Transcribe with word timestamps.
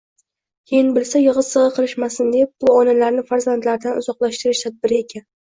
Keyin 0.69 0.87
bilsa, 0.95 1.19
yigʻi-sigʻi 1.23 1.67
qilishmasin 1.75 2.31
deb, 2.37 2.51
bu 2.65 2.73
onalarni 2.79 3.27
farzandlaridan 3.29 4.01
uzoqlashtirish 4.03 4.65
“tadbiri”ekan. 4.69 5.29